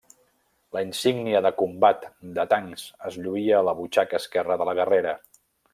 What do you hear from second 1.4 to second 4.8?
de Combat de Tancs es lluïa a la butxaca esquerra de la